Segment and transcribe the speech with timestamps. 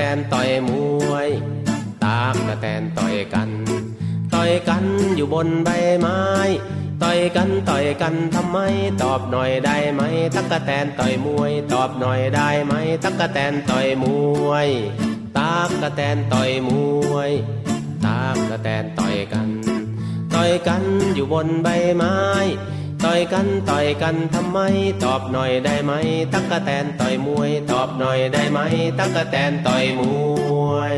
[0.00, 0.70] แตนต่อยม
[1.10, 1.28] วย
[2.04, 3.50] ตากกะแตนต่อยกัน
[4.34, 4.84] ต่อยกัน
[5.16, 5.68] อยู่บนใบ
[6.00, 6.20] ไม้
[7.02, 8.58] ต่อยกันต่อยกันทำไม
[9.02, 10.02] ตอบหน่อยได้ไหม
[10.34, 12.72] ตักกะแตนต่อยมวย ตอบหน่อยได้ไหม
[13.04, 14.04] ตักกะแตนต่อยม
[14.48, 14.68] วย
[15.38, 16.70] ตากกะแตนต่อยม
[17.12, 17.30] วย
[18.06, 19.48] ตากกะแตนต่อยกัน
[20.34, 20.82] ต่อยกัน
[21.14, 22.16] อยู่บนใบไม้
[23.10, 24.58] ต่อยกันต่อยกันทำไม
[25.04, 25.92] ตอบหน่อยได้ไหม
[26.32, 28.58] ตักกะแตนต่อยมวย ตอบหน่อยได้ไหม
[28.98, 30.02] ตักกะแตนต่อยม
[30.70, 30.94] วย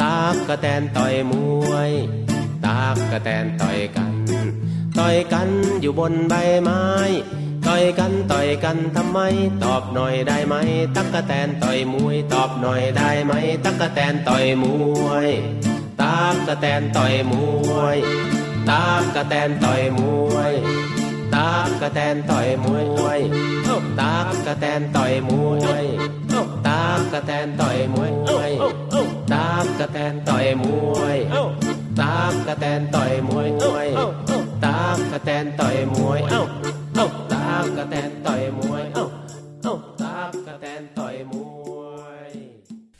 [0.00, 1.32] ตากกะแตนต่อยม
[1.70, 1.92] วย
[2.64, 4.14] ตากกะแตนต่อยกัน
[4.98, 5.48] ต่อยกัน
[5.80, 6.82] อยู่บนใบไม้
[7.76, 9.18] ต่อยกันต่อยกันทำไม
[9.64, 10.54] ตอบหน่อยได้ไหม
[10.96, 13.32] ตักกะแตนต่อยมวย ตอบหน่อยได้ไหม
[13.64, 14.64] ตักกะแตนต่อยม
[15.06, 15.28] วย
[16.00, 17.32] ตากกะแตนต่อยม
[17.74, 17.96] วย
[18.70, 20.00] ตากกะแตนต่อยม
[20.34, 20.52] วย
[21.34, 22.66] ตากกะแตนต่อยม
[23.00, 23.16] วย
[24.00, 25.84] ตากกะแตนต่อยมวย
[26.66, 28.04] ตากกะแตนต่อยมว
[28.48, 28.50] ย
[29.32, 31.18] ตากกะแตนต่อยมวย
[32.00, 33.48] ตากกะแตนต่อยมวย
[34.64, 38.84] ตากกะแตนต่อยมวยากกะแตนต่อยมวย
[40.02, 41.32] ตากกะแตนต่อยม
[41.76, 41.80] ว
[42.28, 42.30] ย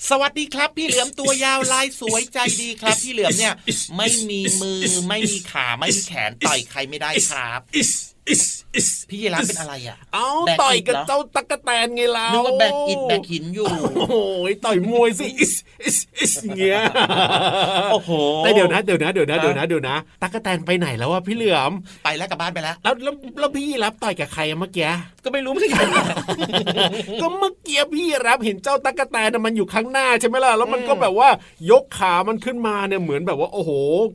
[0.09, 3.55] สวัสดีครับ พี่เหลือมตัวยาวลายสวยใจดีครับ พี่เหลือมเนี่ย
[3.97, 7.61] ไม่มีมือไม่มีขาไม่มีแขนต่อยใครไม่ได้ครับ
[9.11, 13.67] พี่ยีราฟเป็นอะไรอะ เอาแบกต่อยอิฐกับเหรอเจ้าตั๊กแตนไงเรานึกว่าแบกอิฐแบกหินอยู่
[13.97, 14.17] โอ้โห
[14.65, 15.55] ต่อยมวยสิอิส
[15.85, 16.81] อิสอิสเงี้ย
[17.93, 21.73] โอ้โหแต่เดี๋ยวนะเดี๋ยวนะเดี๋ยวนะเดี๋ยวนะเดี๋ยวนะตั๊กแตนไปไหนแล้ววะพี่เหลือม
[22.05, 24.89] ไปแล้วกลับบ้านไปแล้ว แล้วแล้วแล้วพี่รับต่อยกับใครอะเมื่อกี้
[25.25, 25.89] ก็ไม่รู้เหมือนกัน
[27.21, 31.29] ก็เมื่อกี้พี่รับเห็นเจ้าตั๊กแตนน่ะมันอยู่ข้างหน้าใช่ไหมล่ะ แล้วมันก็แบบว่า
[31.71, 33.71] ยกขามันขึ้นมาเนี่ยเหมือนแบบว่าโอ้โห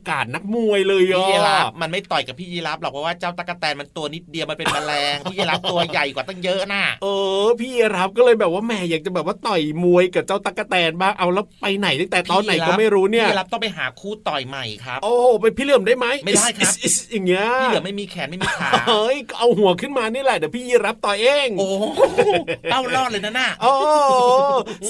[0.08, 7.06] กาดนักมวยเลยพี่อะยีราฟมันไม่ต่อยกับพี่ยีราฟหรอกเพราะว่าเจ้าตะกแตนมันตัวนิดเดียวมันเป็นแมลงพี่ยีราฟตัวใหญ่กว่าตั้งเยอะน่ะเอ
[7.44, 21.84] อ พี่รับก็เลยแบบว่าแหม่อยากจะแบบว่าต่อยมวยกับเจ้าตั๊กแตนบ้างเอาแล้วไปไหนตั้งแต่ตอนไหนก็ไม่รู้เนี่ยพี่ยีราฟต้องไปหาคู่ต่อยใหม่ครับ โอ้โหเป็นพี่เหลื่อมได้ไหมไม่ได้ครับอิสอิสอิสอย่างเงี้ยพี่เหลือมไม่มีแขนไม่มีขาเฮ้ยก็เอาหัวขึ้นมานี่แหละเดี๋ยวพี่ยีรับต่อยเองโอ้โห
[22.70, 23.72] เต้ารอดเลยนะน่ะโอ้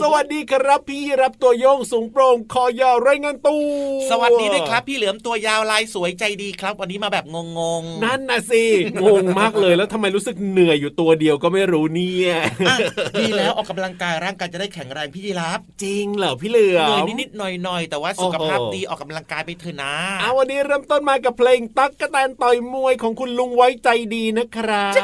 [0.01, 3.63] สวัสดีครับพี่ยีรับตัวโยงสูงโปร่งคอยาวไรายงานตู้
[4.11, 8.65] สวัสดีด้วยครับ พี่เหลือมตัวยาวลายสวยใจดีครับ วันนี้มาแบบงงๆ นั่นนะสิ
[9.07, 12.33] งงมากเลยแล้วทำไมรู้สึกเหนื่อยอยู่ตัวเดียวก็ไม่รู้เนี่ย
[12.69, 12.77] อะ
[13.21, 24.95] ดีแล้วออกกำลังกายร่างกายจะได้แข็งแรงพี่ยีราฟจริงเหรอพี่เหลือเหนื่อยมนิดๆหน่อยๆแต่ว่าสุขภาพโอ้โหดีออกกำลังกายไปเถอะนะเอาวันนี้เริ่มต้นมากับเพลงตั๊กกะแตนต่อยมวยของคุณลุงไว้ใจดีนะครับ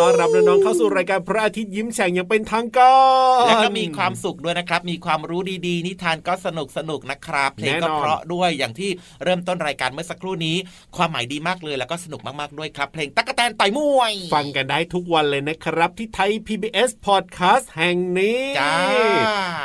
[0.00, 2.96] ต้อนรับน้องๆเข้าสู่รายการพระอาทิตย์ยิ้มแฉ่งอย่างเป็นทางกา
[3.42, 8.90] รแล้วก็มีความสุขด้วยนะครับ มีความรู้ดีๆ นิทานก็สนุกสนุกๆนะครับเพลงก็แน่นอนเพราะด้วยอย่างที่
[9.24, 10.56] เริ่มต้นรายการเมื่อสักครู่นี้
[10.96, 18.74] ความหมายดีมากเลยแล้วก็สนุกมากๆด้วยครับเพลงตั๊กแตนต่อยมวย ฟังกันได้ทุกวันเลยนะครับ ที่ไทย PBS Podcast แห่งนี้จ้า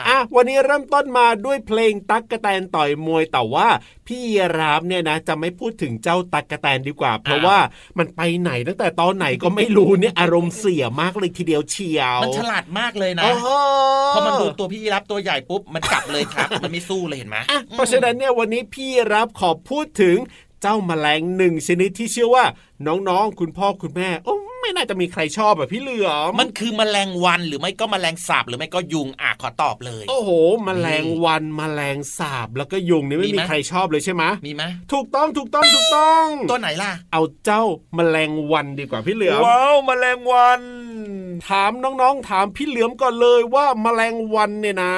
[0.07, 3.67] อะวันนี้เริ่มต้นมาด้วยเพลงตั๊กกะแตนต่อยมวยแต่ว่า
[4.07, 4.23] พี่
[4.57, 7.57] รามเนี่ยนะจะไม่พูดถึงเจ้าตั๊กกะแตนดีกว่า เพราะว่า
[7.97, 13.47] มันไปไหนตั้งแต่ตอนไหนก็ไม่รู้เนี่ยอารมณ์เสียมากเลยทีเดียวเชียวมันฉลาดมากเลยนะโอ้โห
[14.15, 20.17] พอมันดูตัวพี่ยีรับตัวใหญ่ปุ๊บมันกลับเลยครับ มันไม่สู้เลยเห็นไหมอะเพราะฉะนั้นเนี่ยวันนี้พี่รับขอพูดถึง
[20.61, 22.45] เจ้าแมลงหนึ่งชนิดที่เชื่อว่า
[22.87, 30.29] น้องๆ คุณพ่อคุณแม่โอ้ไม่น่าจะมีใครชอบแบบพี่เหลือมมันคือแมลงวันหรือไม่ก็แมลงสาบหรือไม่ก็ยุงอะขอตอบเลย โอ้โห
[30.63, 37.63] แมลงวันแมลงสาบแล้วก็ยุงนี่ไม่มีมีไหมใครชอบเลยใช่ไหมมีไหมถูกต้องถูกต้องถูกต้อง ตัวไหนล่ะ เอาเจ้า
[37.95, 40.61] แมลงวันดีกว่าพี่เหลือมว้าวแมลงวัน
[41.47, 44.95] ถามน้องๆ ถามพี่เหลือมก่อนเลยว่าแมลงวันเนี่ยนะ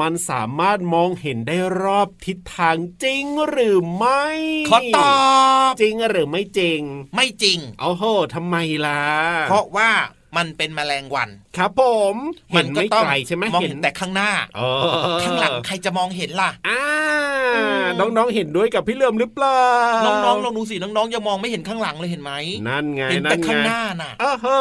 [0.00, 4.24] มันสามารถมองเห็นได้รอบทิศทางจริงหรือไม่
[4.70, 5.12] ขอตอ
[5.70, 6.80] บจริงหรือไม่จริง
[7.16, 8.04] ไม่จริงโอ้โห
[8.34, 8.56] ทำไม
[8.86, 9.02] ล่ะ
[9.48, 9.90] เพราะว่า
[10.36, 11.82] มันเป็นแมลงวัน ครับผ
[12.12, 12.14] ม
[12.52, 16.82] เห็นก็ไม่ต้องไกลใช่ไหมมองเห็นแต่ข้างหน้าเออข้างหลังใครจะมองเห็นล่ะอ่า
[17.98, 19.62] น้องๆเห็นด้วยกับพี่เหลือมหรือเปล่า
[20.06, 22.32] น้องๆลองดูสิน้องๆยังมองไม่เห็นข้างหลังเลยเห็นไหม
[22.68, 24.58] นั่นไงเห็นนั่แต่นไงข้างหน้าน่ะเออเฮ้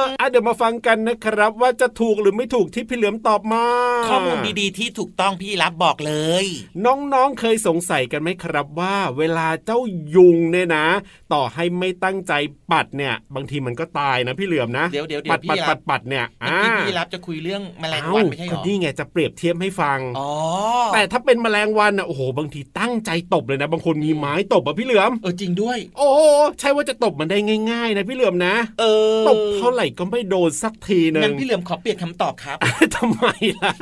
[0.00, 3.64] ออะเดี๋ยวมาฟังกันนะครับ ว่าจะถูกหรือไม่ถูกที่พี่เหลือมตอบมา
[4.08, 6.14] ข้อมูลดีๆที่ถูกต้องพี่รับบอกเล
[6.44, 6.46] ย
[6.84, 9.78] น้องๆเคยสงสัยกันไหมครับว่า เวลาเจ้า
[10.14, 10.86] ยุงเนี่ยนะ
[11.32, 12.32] ต่อให้ไม่ตั้งใจ
[12.72, 20.30] ปัดเนี่ย บางทีมันก็ตายนะพี่เหลือมนะเดี๋ยวเดี๋ยวเดี๋ปัยวดพี่ปัดรัปับดปัดเนี่ยเมื่อกี้พี่รับจะคุยเรื่องแมลงวันไม่ใช่หรก็อนี่ไงจะเปรียบเทียบให้ฟังอ๋อ
[20.92, 26.20] แต่ถ้าเป็นแมลงวันอะโอ้โหบางทีตั้งใจตบเลยนะ บางคนมีไม้ตบอะพี่เหลือมเออจริงด้วย โอ้โห
[26.60, 27.38] ใช่ว่าจะตบมันได้
[27.70, 28.84] ง่ายๆนะพี่เหลือมนะ เอ
[29.22, 32.58] อตบเท่าไหร่ก็ไม่โดนสักทีหนึงั้งนพี่เหลือมขอเปลี่ยนคำตอบครับ
[32.96, 33.26] ทำไม
[33.62, 33.72] ล่ะ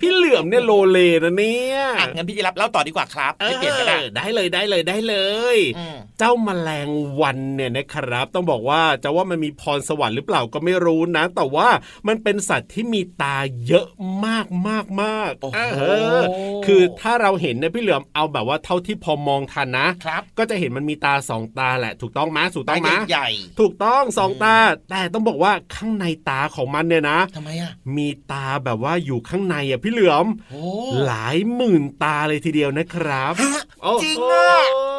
[0.00, 5.16] พี่เหลือมเนี่ยโลเลนะเนี่ยอะงั้นพี่จะรับเล่าต่อดีกว่าครับไม่เปลี่ยนก็ได้ออได้เลยได้เลยได้เล
[5.54, 6.88] ยอืม เจ้าแมลง
[7.20, 11.68] วันเนี่ยนะครับ ต้องบอกว่าจะว่ามันมีพรสวรรค์หรือเปล่าก็ไม่รู้นะ แต่ว่า
[12.08, 13.36] มันเป็นสัตว์ที่มีตา
[13.66, 13.86] เยอะ
[14.26, 15.82] มากมากมากโอ้โหเอ
[16.20, 16.22] อ
[16.66, 23.28] คือถ้าเราเห็นเนี่ยพี่เหลือมเอาแบบว่าเท่าที่พอมองทันนะครับก็จะเห็นมันมีตาสองตาแหละถูกต้องไหมยถูกต้ตาองไหมยใหญ่
[23.60, 24.56] ถูกต้องสองตา
[24.90, 30.62] แต่ต้องบอกว่าข้างในตาของมันเนี่ยนะๆทำไมอะมีตาแบบว่าอยู่ข้างในอะพี่เหลือมโอ้
[31.04, 34.50] หลายหมื่นตาเลยทีเดียวนะครับฮะโอ้โหจริงอะ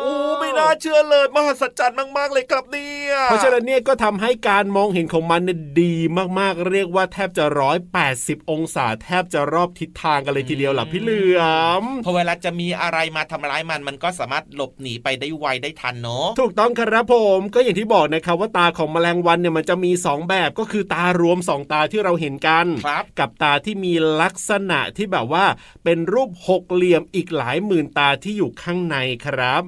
[0.02, 5.96] โอ้ไม่น่าเชื่อเลยมหัศจรรย์มาก ๆ เลยครับเนี่ยเพราะฉะนั้นเนี่ยก็ทำให้การมองเห็นของมันเนี่ยดี
[6.40, 11.42] มากๆ เรียกว่าแทบจะร้อยแปดสิบองศา แทบจะรอบทิศทางกันเลยทีเดียวล่ะพี่เหลือ
[11.82, 25.46] มพอเวลาจะมีอะไรมาทำร้ายมันมันก็สามารถหลบหนีไปได้ไวได้ทันเนาะถูกต้องครับผมก็อย่างที่บอกนะครับว่าตาของแมลงวันเนี่ยมันจะมี 2 แบบก็คือตารวม 2 ตาที่เราเห็นกันครับกับตาที่มีลักษณะที่แบบว่า
[25.84, 29.64] เป็นรูปหกเหลี่ยมอีกหลายหมื่นตาที่อยู่ข้างในครับ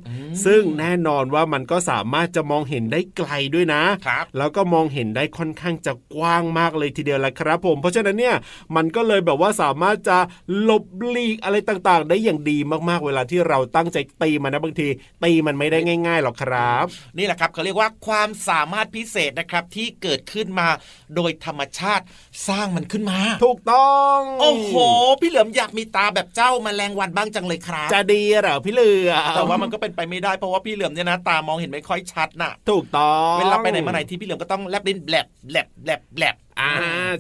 [0.46, 8.35] ซึ่งแน่นอนว่ามันก็สามารถจะมองเห็นได้ไกลด้วยนะครับแล้วก็มองเห็นได้ค่อนข้างจะกว้างมากเลยทีเดียวแหละครับ ผมเพราะฉะนั้นเนี่ย
[8.75, 10.18] มันก็เลยแบบว่าสามารถจะ
[10.62, 12.57] หลบหลีกอะไรต่างๆ ได้อย่างดี
[12.89, 14.88] มากๆ เวลาที่เราตั้งใจตีมันนะบางที
[15.24, 16.85] ตีมันไม่ได้ง่าย ๆหรอกครับ
[17.18, 20.68] นี่แหละครับเขาเรียกว่าความสามารถพิเศษนะครับที่เกิดขึ้นมา
[21.15, 22.03] โดยธรรมชาติ
[22.47, 24.74] สร้างมันขึ้นมา ถูกต้องโอ้โห
[25.21, 36.72] พี่เหลือมอยากมีตาแบบเจ้าแมลงวันบ้างจังเลยครับ จะดีเหรอพี่เหลือแต่ว่ามันก็เป็นไปไม่ได้เพราะว่าพี่เหลือมเนี่ยนะตามองเห็นไม่ค่อยชัดน่ะ ถูกต้องเวลาไปไหนมาไหนที่พี่เหลือมก็ต้องแลบลิ้นแลบแลบแลบแลบอ่า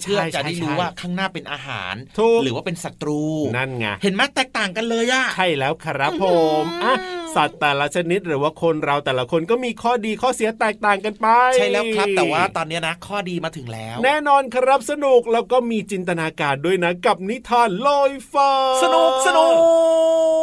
[0.01, 3.21] เพื่อใช่จะได้ใช่รู้ใช่ว่าข้างหน้าเป็นอาหารถูกหรือว่าเป็นศัตรู
[3.55, 6.25] นั่นไงเห็นไหมแตกต่างกันเลยอะใช่แล้วครับผ
[6.61, 6.93] มอะ
[7.35, 18.51] สัตว์แต่ละชนิดหรือว่าคนเราแต่ละคนก็มีข้อดีข้อเสียแตกต่างกันไป ใช่แล้วครับ แต่ว่าตอนเนี้ยนะ ข้อดีมาถึงแล้ว แน่นอนครับสนุกแล้วก็มีจินตนาการด้วยนะกับนิทานลอยฟ้า
[18.83, 19.47] สนุกสนุ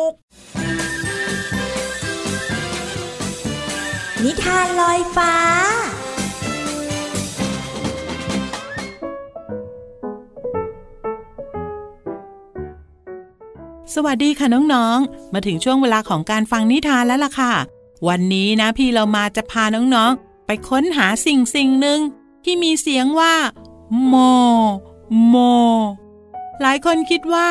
[0.09, 0.11] ก
[4.26, 5.34] นิทานลอยฟ้า
[13.94, 17.52] สวัสดีค่ะน้องๆ มาถึงช่วงเวลาของการฟังนิทานแล้วล่ะค่ะ
[18.08, 22.00] วันนี้นะพี่เรามาจะพาน้องๆ ไปค้นหาสิ่งสิ่งหนึ่ง
[22.44, 23.34] ที่มีเสียงว่า
[24.06, 24.14] โม
[25.26, 25.37] โม
[26.62, 27.49] หลายคนคิดว่า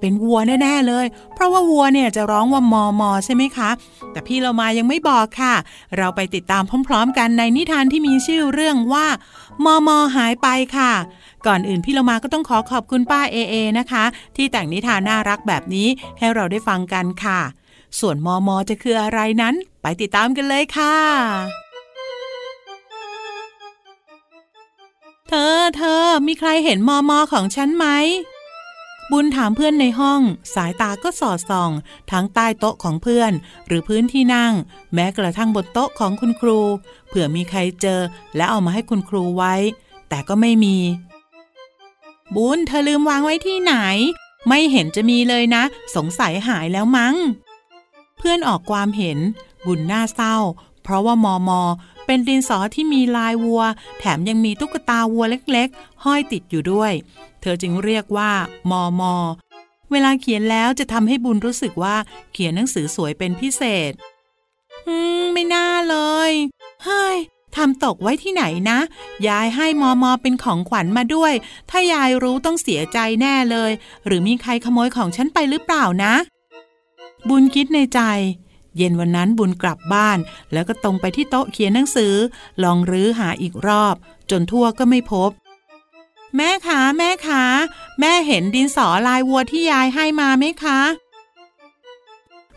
[0.00, 3.70] เป็นวัวแน่ๆเลย เพราะว่าวัวเนี่ยจะร้องว่ามอมอใช่ไหมคะ
[4.12, 5.54] แต่พี่เรามายังไม่บอกค่ะ
[5.96, 9.06] เราไปติดตามพร้อม ๆ กันในนิทานที่มีชื่อเรื่องว่า
[9.64, 10.92] มอมอหายไปค่ะ
[11.46, 14.04] ก่อนอื่นพี่เรามาก็ต้องขอขอบคุณป้าเอเอนะคะ
[14.36, 17.40] ที่แต่งนิทานน่ารักแบบนี้ให้เราได้ฟังกันค่ะ
[18.00, 20.96] ส่วนมอมอจะคืออะไรนั้น ไปติดตามกันเลยค่ะ
[25.28, 27.86] เธอเธอมีใครเห็นมอมอของฉันไหม
[29.12, 30.20] บุญถามเพื่อนในห้อง
[30.54, 31.70] สายตาก็สอดส่อง
[32.10, 33.32] ทั้งใต้โต๊ะของเพื่อน
[33.66, 34.52] หรือพื้นที่นั่ง
[34.94, 36.60] แม้กระทั่งบนโต๊ะของคุณครู
[37.08, 38.00] เผื่อมีใครเจอ
[38.36, 39.54] และเอามาให้คุณครูไว้
[40.08, 40.76] แต่ก็ไม่มี
[42.34, 43.74] บุญเธอลืมวางไว้ที่ไหน
[44.48, 45.62] ไม่เห็นจะมีเลยนะ
[45.96, 47.14] สงสัยหายแล้วมั้ง
[48.18, 49.18] เพื่อนออกความเห็น
[49.66, 50.36] บุญหน้าเศร้า
[50.82, 51.60] เพราะว่ามอมอ
[52.10, 53.62] เป็นดินสอที่มีลายวัว
[53.98, 56.92] แถมยังมีตุ๊กตาวัวเล็กๆ ห้อยติดอยู่ด้วย
[57.40, 58.30] เธอจึงเรียกว่า
[58.70, 59.14] มอมอ
[59.90, 61.96] เวลาเขียนแล้วจะทำให้บุญรู้สึกว่า
[62.32, 63.92] เขียนหนังสือสวยเป็นพิเศษ
[64.86, 65.96] อืม ไม่น่าเล
[66.30, 66.32] ย
[66.84, 67.16] เฮ้ย
[67.56, 68.78] ทำตกไว้ที่ไหนนะ
[69.28, 71.32] ยายให้มอมอเป็นของขวัญมาด้วย
[71.70, 73.70] ถ้ายายรู้ต้องเสียใจแน่เลย
[74.06, 76.14] หรือมีใครขโมยของฉันไปหรือเปล่านะ
[77.28, 78.00] บุญคิดในใจ
[78.76, 80.18] เย็นวันนั้นบุญกลับบ้าน
[80.52, 82.14] แล้วก็ตรงไปที่โต๊ะเขียนหนังสือ
[82.62, 83.94] ลองรื้อหาอีกรอบ
[84.30, 85.30] จนทั่วก็ไม่พบ
[86.36, 87.44] แม่คะแม่คะ
[88.00, 90.80] แม่เห็นดินสอลายวัวที่ยายให้มาไหมคะ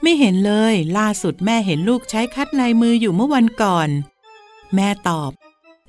[0.02, 3.90] ไม่เห็นเลย ล่าสุดแม่เห็นลูกใช้คัดลายมืออยู่เมื่อวันก่อน
[4.76, 5.32] แม่ตอบ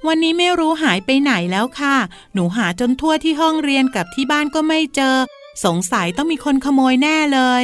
[0.07, 1.97] วันนี้ไม่รู้หายไปไหนแล้วค่ะ
[2.33, 5.17] หนูหาจนทั่วที่ห้องเรียนกับที่บ้านก็ไม่เจอ
[5.65, 7.63] สงสัยต้องมีคนขโมยแน่เลย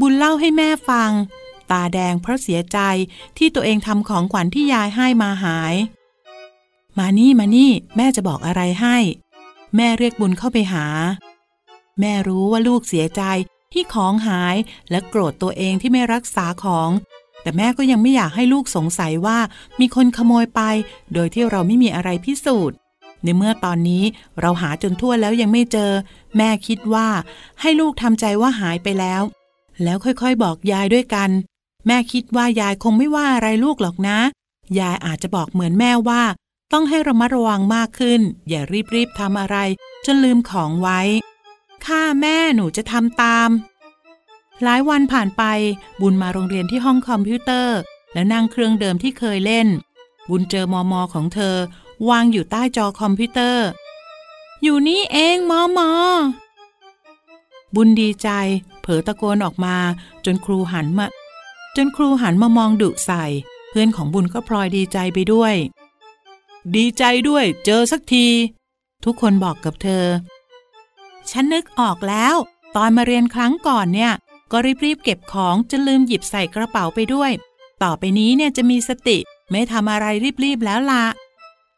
[0.00, 1.10] บุญเล่าให้แม่ฟัง
[1.70, 2.78] ตาแดงเพราะเสียใจ
[3.38, 5.74] ที่ตัวเองทำของขวัญที่ยายให้มาหาย
[6.98, 8.96] มานี่มานี่ แม่จะบอกอะไรให้
[9.76, 10.86] แม่เรียกบุญเข้าไปหา
[12.00, 13.22] แม่รู้ว่าลูกเสียใจ
[13.72, 14.56] ที่ของหาย
[14.90, 16.90] และโกรธตัวเองที่ไม่รักษาของ
[17.42, 19.38] แต่แม่ก็ยังไม่อยากให้ลูกสงสัยว่า
[19.80, 20.60] มีคนขโมยไป
[21.14, 22.76] โดยที่เราไม่มีอะไรพิสูจน์
[23.22, 24.04] ในเมื่อตอนนี้
[24.40, 25.90] เราหาจนทั่วแล้วยังไม่เจอ
[26.36, 27.08] แม่คิดว่า
[27.60, 29.22] ให้ลูกทำใจว่าหายไปแล้ว
[29.82, 31.30] แล้วค่อยๆบอกยายด้วยกัน
[31.86, 34.18] แม่คิดว่ายายคงไม่ว่าอะไรลูกหรอกนะ
[34.78, 36.22] ยายอาจจะบอกเหมือนแม่ว่า
[36.72, 38.62] ต้องให้ระมัดระวังมากขึ้น อย่า
[38.94, 39.56] รีบๆทำอะไร
[40.04, 41.00] จนลืมของไว้
[41.86, 43.48] ค่ะแม่หนูจะทำตาม
[44.62, 45.42] หลายวันผ่านไป
[46.00, 47.78] บุญมาโรงเรียนที่ห้องคอมพิวเตอร์
[48.12, 49.68] แล้วนั่งเครื่องเดิมที่เคยเล่น
[50.30, 51.56] บุญเจอมอมอของเธอ
[52.08, 53.66] วางอยู่ใต้จอคอมพิวเตอร์
[54.62, 55.90] อยู่นี่เองมอมอ
[57.74, 58.28] บุญดีใจ
[58.80, 59.76] เผลอตะโกนออกมา
[60.24, 61.06] จนครูหันมา
[61.84, 63.24] นครูหันมามองดุใส่
[63.70, 65.54] เพื่อนของบุญก็พลอยดีใจไปด้วย
[66.76, 68.26] ดีใจด้วย เจอสักที
[69.04, 70.06] ทุกคนบอกกับเธอ
[71.30, 72.34] ฉันนึกออกแล้ว
[72.76, 74.12] ตอนมาเรียนครั้งก่อนเนี่ย
[74.52, 77.30] ก็รีบๆเก็บของจนลืมหยิบใส่กระเป๋าไปด้วย
[77.82, 79.18] ต่อไปนี้เนี่ยจะมีสติ
[79.50, 80.06] ไม่ทำอะไร
[80.44, 81.04] รีบๆแล้วละ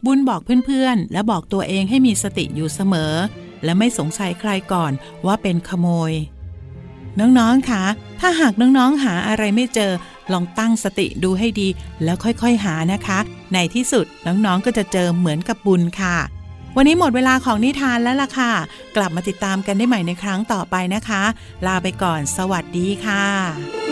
[0.05, 3.15] บุญบอกเพื่อนๆ และบอกตัวเองให้มีสติอยู่เสมอ
[3.65, 4.93] และไม่สงสัยใครก่อน
[5.27, 6.13] ว่าเป็นขโมย
[7.21, 7.85] น้องๆคะ
[8.21, 9.93] ถ้าหากน้องๆหาอะไรไม่เจอ
[10.33, 11.69] ลองตั้งสติดูให้ดี
[12.05, 13.19] แล้วค่อยๆหานะคะ
[13.55, 16.17] ในที่สุดน้องๆก็จะเจอเหมือนกับบุญค่ะ
[16.77, 18.53] วันนี้หมดเวลาของนิทานแล้วล่ะค่ะ
[18.97, 21.23] กลับมาติดตามกันได้ใหม่ในครั้งต่อไปนะคะ
[21.67, 23.92] ลาไปก่อน สวัสดีค่ะ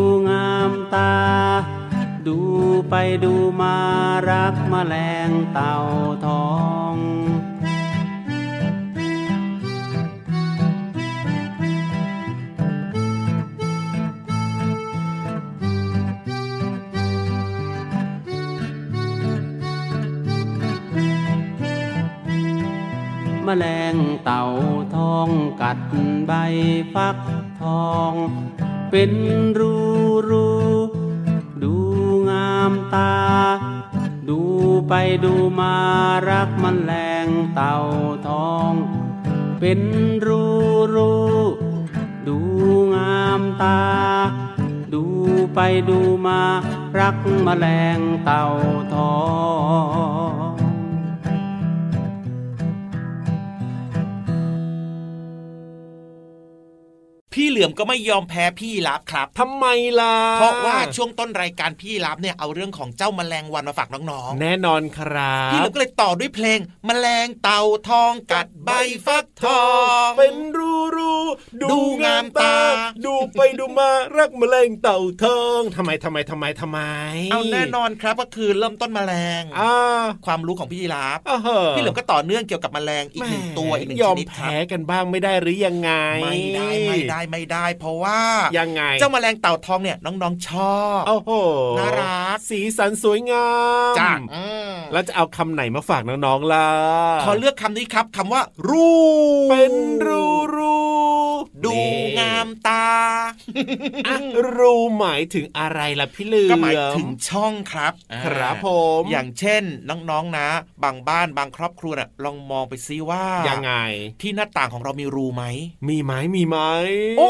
[2.27, 2.39] ดู
[2.89, 3.77] ไปดูมา
[4.29, 4.95] รักมแมล
[5.27, 5.75] งเต่า
[6.25, 6.51] ทอ
[6.93, 6.95] ง
[23.45, 24.43] แมลงเต่า
[24.95, 25.29] ทอง
[25.61, 25.79] กัด
[26.27, 26.31] ใบ
[26.93, 27.17] ฟัก
[27.61, 28.13] ทอง
[28.91, 29.11] เป็น
[29.59, 29.75] รู
[30.29, 30.60] รู
[32.95, 33.13] ตา
[34.29, 34.41] ดู
[34.87, 34.93] ไป
[35.23, 35.75] ดูมา
[36.29, 36.93] รักมันแร
[37.25, 37.75] งเต่า
[38.27, 38.73] ทอง
[39.59, 39.79] เป็น
[40.25, 40.43] รู
[40.95, 41.13] รู
[42.27, 42.37] ดู
[42.95, 43.81] งามตา
[44.93, 45.03] ดู
[45.55, 46.41] ไปดูมา
[46.99, 47.65] รักมแมล
[47.97, 48.45] งเต่า
[48.93, 49.15] ทอ
[50.39, 50.40] ง
[57.33, 59.65] พี่เหลือมก็ไม่ยอมแพ้พี่รับครับทำไม
[59.99, 68.69] ล่ะ เพราะว่าช่วงต้นรายการพี่รับเนี่ยเอาเรื่องของเจ้าแมลงวันมาฝากน้องแน่นอนครัๆพี่เหลืบอมก็เลยต่อด้วยเพลง แมลงเต่าทองกัดใบ
[69.05, 69.63] ฟักทอ
[70.07, 71.13] ง เป็นรูรู
[71.71, 72.55] ดูงามตา
[73.05, 76.79] ดูไปดูมารักแมลงเต่าทองทำไมทำไมทำไมทำไม
[77.31, 79.73] เอาแน่นอนครับก็คือเริ่มต้นแมลงอ่า
[80.25, 85.91] ความรู้ของพี่ยีราฟอ่าเหอะพี่เหลือมก็ต่อเนื่องเกี่ยวกับแมลงอีกหนึ่งตัวอีกหนึ่งยชอมนิดครับแพ้กันบ้างไม่ได้หรือยังไง
[86.23, 88.19] ไม่ได้ไม่ได้ไม่ได้ เพราะว่า
[88.57, 91.31] ยังไง เจ้าแมลงเต่าทองเนี่ยน้องๆชอบโอ้โห
[91.79, 93.49] น่ารักสีสันสวยงา
[93.91, 96.67] มจ้าอืมแล้วจะเอาคำไหนมาฝากน้องๆล่ะ
[97.23, 98.91] ขอเลือกคำนี้ครับคำว่า รู
[99.49, 99.73] เป็น
[100.05, 100.23] รู
[100.55, 100.77] รู
[101.65, 102.87] ดูนี่งามตา
[104.07, 104.17] อะ
[104.57, 107.93] รูหมายถึงอะไรล่ะพี่เหลือมก็หมายถึงช่องครับ
[108.25, 108.67] ครับผ
[108.99, 110.47] ม อย่างเช่นน้องๆนะ
[110.83, 113.73] บางบ้านบางครอบครัวน่ะลองมองไปซิว่ายังไง
[114.21, 115.43] ที่หน้าต่างของเรามีรูไหม
[115.87, 116.57] มีไหมมีไหม
[117.17, 117.27] โอ้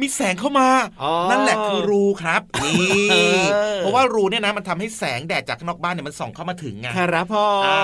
[0.00, 0.68] มีแสงเข้ามา
[1.02, 2.78] อ๋อนั่นแหละคือรูครับนี่
[3.10, 3.14] เอ
[3.76, 7.78] อเพราะว่ารูเนี่ยนะมันทำให้แสงแดดจากข้างนอกบ้านเนี่ยมันส่องเข้ามาถึงไงครับพ่ออ่า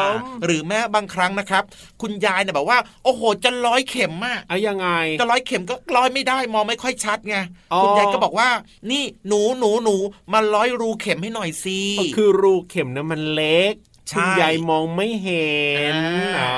[0.45, 1.63] หรือแม้บางครั้งนะครับ
[2.03, 4.89] คุณยายเนี่ยบอกว่า โอ้โหจะร้อยเข็มมากอะยังไง
[5.21, 7.37] จะร้อยเข็มก็ร้อยไม่ได้มองไม่ค่อยชัดไง
[7.73, 8.49] อ๋อคุณยายก็บอกว่า
[8.91, 9.97] นี่หนูหนูหนู
[10.33, 15.55] มาร้อยรูเข็มให้หน่อยสิก็คือรูเข็มนะมันเล็กใช่ คุณยายมองไม่เห็
[15.93, 16.53] นอ่าอ๋อ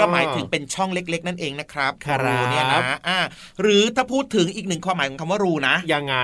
[0.00, 3.18] ก็หมายถึงเป็นช่องเล็ก ๆ นั่นเองนะครับครับรูเนี่ยนะอ่า
[3.62, 6.16] หรือถ้าพูดถึงอีกหนึ่งความหมายของคำว่ารูนะยังไง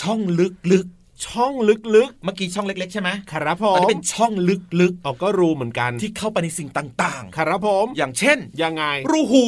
[0.00, 0.48] ช่องลึ
[0.84, 0.86] ก
[1.26, 1.52] ช่อง
[1.96, 9.46] ลึกๆ เมื่อกี้ช่องเล็ก ๆ ใช่ไหมๆครับผตอนมนี้เป็นช่องลึกอ๋อก็รูเหมือนกันๆที่เข้าไปในสิ่งต่างครับผมๆอย่างเช่น ยังไง รูหู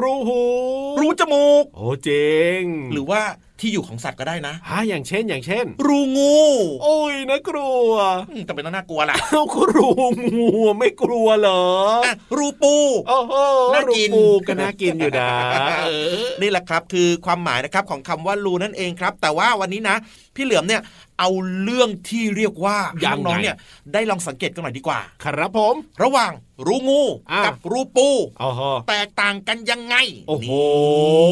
[0.00, 0.40] รูหู
[1.00, 2.62] รูจมูก โอ้เจ๋ง
[2.92, 3.22] หรือว่า
[3.60, 6.38] ที่อยู่ของสัตว์ก็ได้นะฮะอย่างเช่นอย่างเช่น รูงู
[6.82, 7.90] โอ้ยนะกลัว
[8.30, 9.88] อืมแต่เป็นน่ากลัวล่ะเอ้าก็รู
[10.38, 10.48] งู
[10.78, 11.64] ไม่กลัวเหรอ
[12.04, 12.76] อะรูปู
[13.08, 13.34] โอ้โห
[13.74, 15.30] น่ากินรูปูก็น่ากินอยู่นะ
[15.80, 19.96] เออนี่แหละครับคือความหมายนะครับของคำว่ารูนั่นเองครับ แต่ว่าวันนี้นะ
[20.36, 20.80] พี่เหลือมเนี่ย
[21.20, 21.30] เอา
[21.62, 23.56] เรื่องที่เรียกว่าให้ยังไงน้องๆเนี่ย
[23.92, 26.32] ได้ลองสังเกตกันหน่อยดีกว่า ครับผม ระหว่าง
[26.66, 28.08] รูงูอะกับรูปู
[28.40, 29.96] โอ้โหแตกต่างกันยังไง
[30.28, 30.50] โอ้โห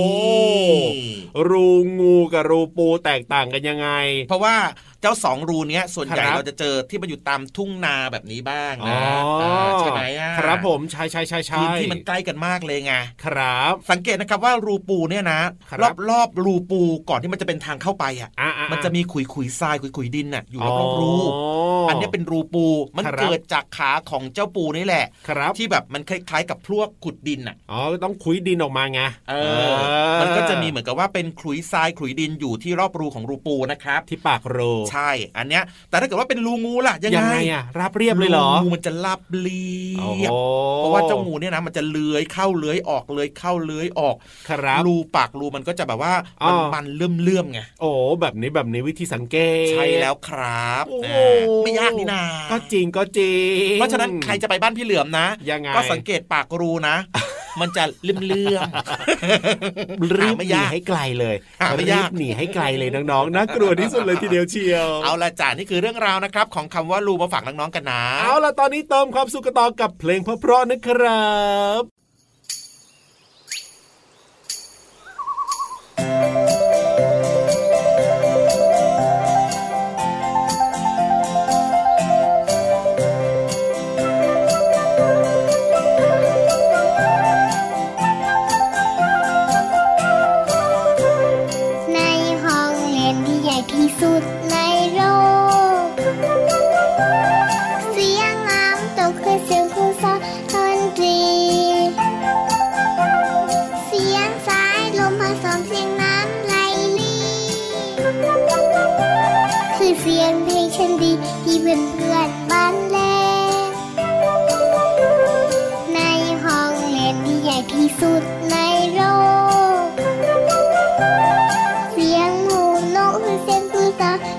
[0.00, 1.10] นี่
[1.48, 1.66] รู
[1.98, 3.88] งูกับรูปูแตกต่างกันยังไง
[4.28, 4.56] เพราะว่า
[5.02, 8.98] เจ้าสองรูเนี้ยส่วนใหญ่ครับเราจะเจอที่มันอยู่ตามทุ่งนาแบบนี้บ้างอ๋อ
[9.42, 15.40] นะาใช่ไหมอะครับผมใช่ใช่ใช่ใช่พื้นที่มันใกล้กันมากเลยไงครับ สังเกตนะครับว่ารูปูเนี่ยนะ
[15.70, 21.12] ครัรอบบรอบรูปูก่อนที่มันจะเป็นทางเข้าไปอะอ่ามันจะมีขุยขุยๆทรายขุยขุยๆดินน่ะอยู่รอบๆรู
[21.88, 29.00] อันเนี้ยเป็นรูปูมันครับเกิดจากขาของเจ้าปูนี่แหละครับที่แบบมันคล้ายๆกับพวกขุดดินน่ะอ๋อต้องคุยดินออกมาไง
[29.30, 29.34] เอ
[29.72, 39.66] อ มันก็จะมีเหมือนกับว่าเป็นขุยทรายขุยดินอยู่ที่รอบรูของรูปูนะครับ ที่ปากรูใช่ อันเนี้ย แต่ถ้าเกิดว่าเป็นรูงูล่ะยังยังไงไงอะราบเรียบเลยเหรองูมันจะลาบเรี
[39.96, 40.24] ยโอ้บโห
[40.78, 44.16] เพราะว่าเจ้างูเนี่ยนะมันจะเลื้อยเข้าเลื้อยออกเลื้อยเข้าเลื้อยออก
[44.48, 47.90] ครับรูปากรูมันก็จะแบบว่าอ๋มันอมันเลื่อมเลื่อมๆไงโอ้
[48.20, 56.96] แบบนี้แบบนี้วิธีสังเกตใช่แล้วครับโอ้โหอ่าไม่ยากนี่นาก็จริงก็จริง เพราะฉะนั้นใครจะไปบ้านพี่เหลือมนะยังไงก็สังเกตปากรูนะ
[57.62, 71.26] มันจะเลื่อมเลื่อมๆรีบหาไม่หนียากให้ไกลเลยหาไม่รียากบหนีให้ไกลเลยน้องๆน่ากลัวที่สุดเลยทีเดียวเชียว เอาละจ้านี่คือเรื่องราวนะครับ ของคำว่ารูมาฝากน้องๆกันนะ เอาล่ะตอนนี้เติมความสุขกันต่อกับเพลงเพราะๆนะครั
[71.80, 71.97] บ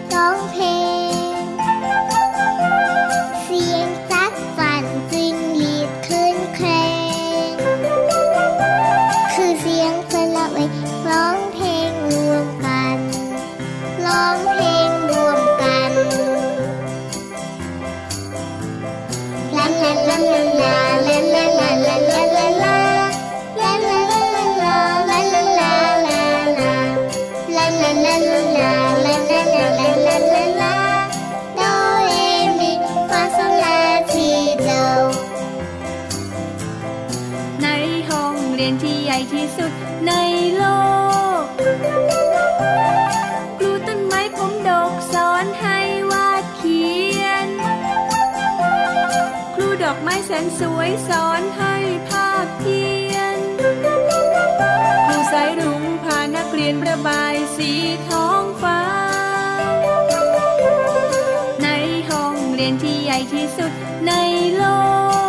[0.10, 0.79] 公平
[50.42, 51.76] นสวยสอนให้
[52.10, 53.40] ภาพเพียน
[55.08, 57.72] ครูสายรุ้งพานักเรียนประบายสี
[58.08, 58.82] ท้องฟ้า
[61.64, 61.68] ใน
[62.10, 63.72] ห้องเรียนที่ใหญ่ที่สุด
[64.08, 64.12] ใน
[64.58, 64.64] โล
[65.28, 65.29] ก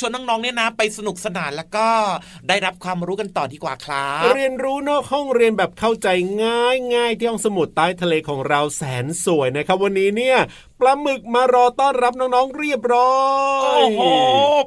[0.00, 1.88] ชวนน้องๆเนี่ยนะไปสนุกสนานแล้วก็
[2.48, 6.08] ได้รับความรู้กันต่อดีกว่าครับเรียนรู้นอกห้องเรียนแบบเข้าใจ
[6.44, 10.38] ง่ายง่ายๆที่ห้องสมุดใต้ทะเลของเราแสนสวยนะครับ วันนี้เนี่ย
[10.80, 13.12] ปลาหมึกมารอต้อนรับน้องๆเรียบร้อ
[13.62, 14.02] โอ้ยโห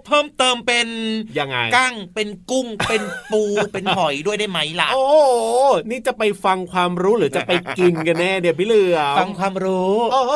[0.06, 0.88] เพิ่มเติมเป็น
[1.40, 5.16] ยังไงกั้งเป็นกุ้งเป็นปูเป็นหอยด้วยได้ไหมล่ะโอ้โห
[5.90, 10.34] นี่จะไปฟังความรู้หรือจะไปกินกันแน่เดี๋ยวพี่เหลือมฟังความรู้โอ้โห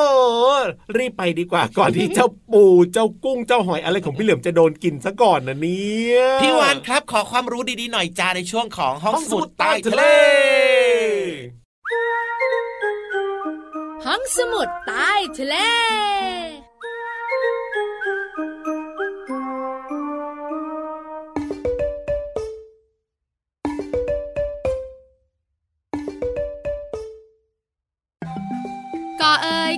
[0.97, 10.03] รีบไปดีกว่าก่อนที่เจ้าปูเจ้ากุ้งเจ้าหอยอะไรของพี่เหลือมจะโดนกินซะก่อนนะเนี่ยพี่วานครับขอความรู้ดีๆหน่อยจ้าในช่วงของห้องสมุดใต้ทะเล
[14.07, 15.55] ห้องสมุดใต้ทะเล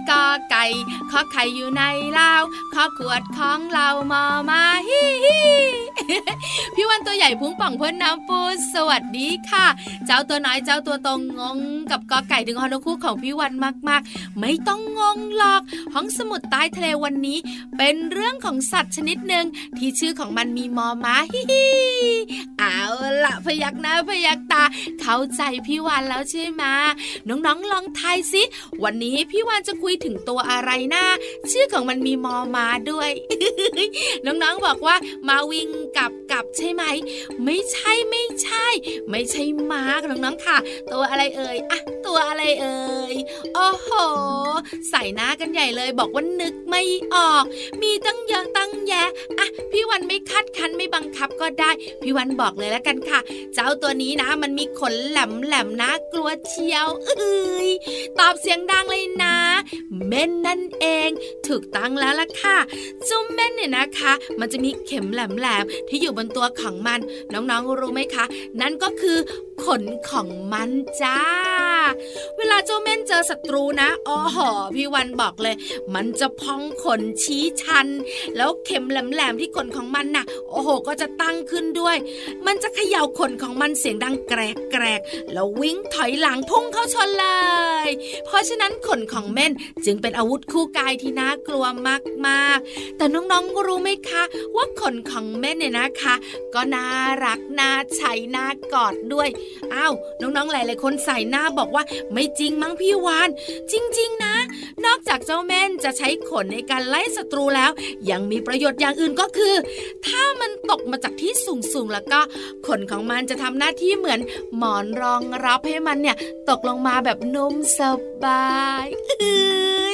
[0.10, 0.66] กอไก่
[1.12, 2.34] ขอไข่อยู่ในเล้า
[2.74, 5.40] ขอขวดของเรามอมาฮิฮิ
[6.76, 8.40] พี่วันตัวใหญ่พุงป่องพ่นน้ำปู
[8.74, 9.66] สวัสดีค่ะ
[10.06, 11.58] เจ้าตัวน้อยเจ้าตัวโตงงง
[11.92, 13.54] กับกอไก่ถึงฮอนคู่ของพี่วัน
[13.90, 15.62] มากๆ ไม่ต้องงงหรอก
[15.94, 17.38] ห้องสมุดใต้ทะเลวันนี้
[17.78, 19.46] เป็นเรื่องของสัตว์ชนิดหนึ่ง
[19.78, 21.66] ที่ชื่อของมันมีมอมาฮิฮิ
[22.60, 22.80] เอา
[23.24, 24.64] ละพยักหน้าพยักตา
[25.02, 26.64] เข้าใจพี่วันแล้วใช่ไหม
[27.28, 28.44] น้องๆลองทายสิ
[28.84, 31.06] วันนี้พี่วันจะคุยถึงตัวอะไรนะ
[31.52, 33.12] ชื่อของมันมีมอมาด้วย
[34.26, 34.96] น้องๆบอกว่า
[35.28, 36.84] มาวิ่งกับกับใช่ไหม
[37.46, 38.68] ไม่ใช่ไม่ใช่
[39.10, 40.58] ไม่ใช่ม้าน้องๆค่ะ
[40.92, 41.80] ตัวอะไรเอ่ยอะ
[42.10, 43.16] ตัวอะไรเอ่ย
[43.56, 43.90] โอ้โห
[44.90, 46.84] ใส่หน้ากันใหญ่เลยบอกว่านึกไม่
[47.16, 47.44] ออก
[47.82, 53.20] มีตั้งเยอะตั้งแยะอะพี่วันไม่คัดคันไม่บังคับก็ได้ พี่วันบอกเลยแล้วกันค่ะ
[53.54, 57.70] เจ้าตัวนี้นะ มันมีขนแหลมแหลมนะกลัวเชียวเอ้ย
[58.20, 59.36] ตอบเสียงดังเลยนะ
[60.08, 61.10] เม่นนั่นเอง
[61.48, 62.58] ถูกตั้งแล้วล่ะค่ะ
[63.06, 67.00] เจ้าเม่นเนี่ยนะคะ มันจะมีเข็มแหลมๆที่อยู่บนตัวของมัน
[67.34, 68.26] น้องๆรู้ไหมคะ
[68.62, 69.18] นั่นก็คือ
[69.64, 70.70] ขนของมัน
[71.02, 71.20] จ้า
[72.38, 75.56] เวลาเจ้าเม่นเจอศัตรูนะอ๋อหอพี่วันบอกเลย
[75.96, 77.88] มันจะพองขนชี้ชัน
[78.36, 81.98] แล้วเข็มแหลมๆที่ขนของมันน่ะ โอ้โห ก็จะตั้งขึ้นด้วย
[82.46, 85.02] มันจะเขย่าขนของมันเสียงดังแกรกแกรก
[85.34, 87.28] แล้ววิ่งถอยหลังพุ่งเข้าชนเล
[87.86, 87.88] ย
[88.26, 89.52] เพราะฉะนั้นขนของเม่น
[89.86, 91.66] จึงเป็นอาวุธคู่กายที่น่ากลัว
[92.28, 94.24] มากๆ แต่น้องๆรู้ไหมคะ
[94.56, 96.16] ว่าขนของเม่นเนี่ยนะคะ
[96.54, 96.86] ก็น่า
[97.26, 99.30] รักน่าใช้น่ากอดด้วย
[99.74, 103.30] อ้าวน้องๆหลายๆคนใส่หน้าบอกว่าไม่จริงมั้งพี่วาน
[103.72, 104.36] จริง ๆ นะ
[104.86, 107.72] นอกจากเจ้าแม่นจะใช้ขนในการไล่ศัตรูแล้ว
[108.10, 109.56] ยังมีประโยชน์อย่างอื่นก็คือ
[110.08, 112.20] ถ้ามันตกมาจากที่สูงๆแล้วก็
[112.68, 114.20] ขนของมันจะทำหน้าที่เหมือน
[114.58, 116.18] หมอนรองรับให้มันเนี่ย
[116.50, 117.82] ตกลงมาแบบนุ่มส
[118.24, 118.86] บาย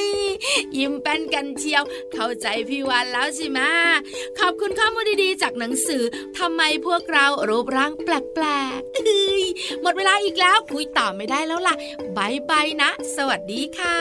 [0.00, 0.02] ย
[0.76, 1.82] ยิ้มแป้นกันเชียว
[2.12, 3.70] เข้าใจพี่วานแล้วสิมา
[4.38, 6.02] ขอบคุณข้อมูลดีๆ จากหนังสือ
[6.38, 8.46] ทำไมพวกเรารูปร่างแปล
[8.78, 9.44] กๆเอ้ย
[9.82, 11.74] หมดเวลาอีกแล้วคุยต่อไม่ได้แล้วล่ะ
[12.16, 13.98] บายบายนะ สวัสดีค่ะ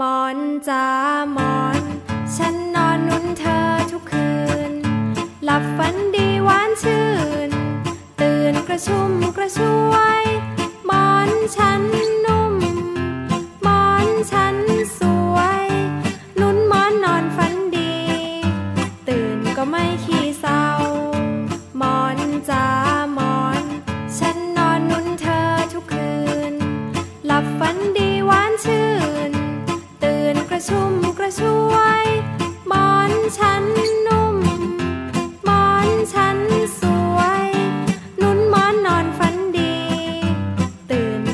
[0.00, 0.86] มอนจ้า
[1.36, 1.82] มอน
[2.36, 2.69] ฉัน
[8.84, 9.58] ชุ่มกระช
[9.92, 10.22] วย
[10.88, 11.82] บอนฉัน
[12.24, 12.39] นุ่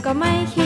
[0.08, 0.65] ก็ไม่ขี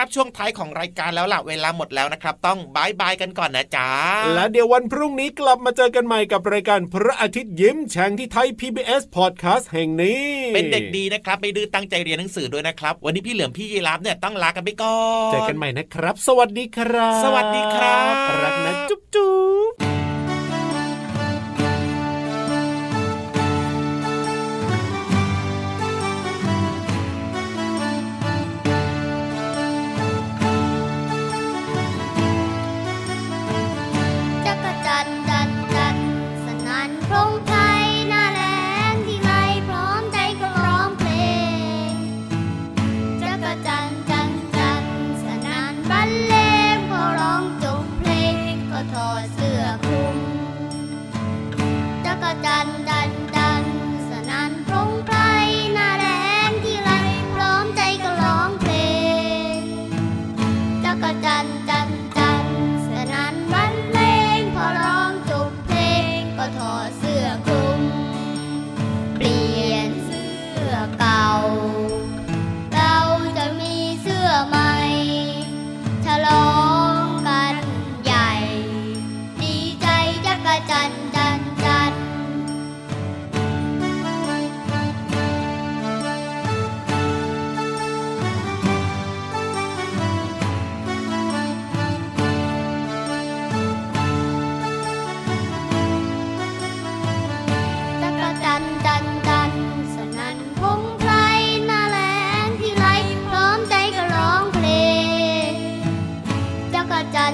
[0.00, 3.88] ครับช่วงท้ายของรายการแล้วล่ะเวลาหมดแล้วนะครับ ต้องบายบายกันก่อนนะจ๊ะ
[4.34, 14.96] และเดี๋ยววันพรุ่งนี้กลับมาเจอกันใหม่กับรายการพระอาทิตย์ยิ้มแฉ่งที่ไทย PBS Podcast แห่งนี้ เป็นเด็กดีนะครับไม่ดื้อตั้งใจเรียนหนังสือด้วยนะครับ วันนี้พี่เหลือมพี่ยีรับเนี่ยต้องลากันไปก่อ
[15.28, 19.34] นเจอกันใหม่นะครับ สวัสดีครับ สวัสดีครับรักนะจุ๊บจุ๊
[19.72, 19.89] บ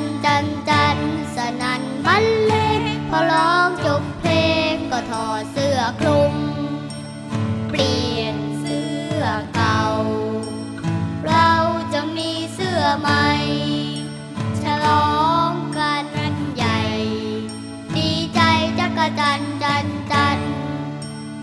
[0.00, 0.98] นจันจัน
[1.36, 4.32] สนันบรรเลงพอร้องจบเพล
[4.72, 6.34] งก็ถอดเสื้อคลุม
[7.70, 8.86] เปลี่ยนเสื้
[9.20, 9.22] อ
[9.54, 9.82] เก่า
[11.26, 11.50] เรา
[11.92, 13.26] จะมีเสื้อใหม่
[14.62, 15.16] ฉลอ
[15.50, 16.06] งกัน
[16.56, 16.80] ใหญ่
[17.96, 18.40] ดีใจ
[18.78, 20.38] จักจันจันจัน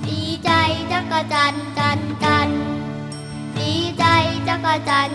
[0.08, 0.52] ดีใจ
[0.92, 2.50] จักจันจันจัน
[3.60, 4.06] ดีใจ
[4.48, 5.10] จักจัน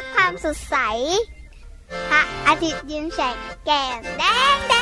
[0.00, 0.76] รับความสดใส
[2.10, 3.36] พระอาทิตย์ยิ้มแฉก
[3.66, 4.22] แก้มแด
[4.54, 4.74] งแด